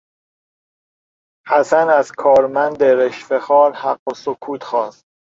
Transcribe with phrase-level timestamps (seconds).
[1.49, 5.05] حسن از کارمند رشوهخوار حق السکوت خواست.